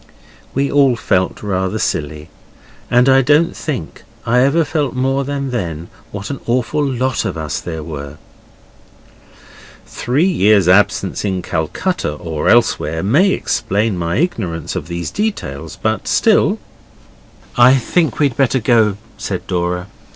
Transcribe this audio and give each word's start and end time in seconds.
We 0.55 0.71
all 0.71 0.95
felt 0.95 1.43
rather 1.43 1.77
silly, 1.77 2.29
and 2.89 3.07
I 3.07 3.21
don't 3.21 3.55
think 3.55 4.01
I 4.25 4.39
ever 4.39 4.65
felt 4.65 4.95
more 4.95 5.23
than 5.23 5.51
then 5.51 5.89
what 6.09 6.31
an 6.31 6.39
awful 6.47 6.83
lot 6.83 7.17
there 7.17 7.83
were 7.83 8.03
of 8.03 8.17
us. 8.17 8.17
'Three 9.85 10.25
years' 10.27 10.67
absence 10.67 11.23
in 11.23 11.43
Calcutta 11.43 12.13
or 12.15 12.49
elsewhere 12.49 13.03
may 13.03 13.29
explain 13.29 13.95
my 13.95 14.15
ignorance 14.15 14.75
of 14.75 14.87
these 14.87 15.11
details, 15.11 15.77
but 15.79 16.07
still' 16.07 16.57
'I 17.57 17.75
think 17.75 18.17
we'd 18.17 18.35
better 18.35 18.57
go,' 18.57 18.97
said 19.19 19.45
Dora. 19.45 19.85